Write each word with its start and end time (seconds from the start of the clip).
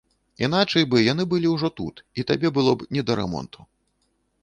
Іначай 0.45 0.83
бы 0.93 1.01
яны 1.11 1.27
былі 1.35 1.53
ўжо 1.55 1.71
тут, 1.81 2.03
і 2.19 2.27
табе 2.33 2.55
было 2.59 2.71
б 2.81 2.91
не 2.99 3.09
да 3.11 3.23
рамонту. 3.25 3.59